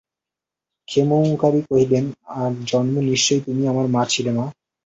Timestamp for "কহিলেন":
1.69-2.05